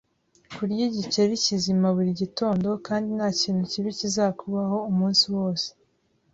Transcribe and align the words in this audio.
Kurya 0.53 0.83
igikeri 0.89 1.33
kizima 1.45 1.87
buri 1.95 2.11
gitondo, 2.21 2.69
kandi 2.87 3.07
ntakintu 3.17 3.63
kibi 3.71 3.89
kizakubaho 3.99 4.77
umunsi 4.91 5.23
wose 5.35 5.67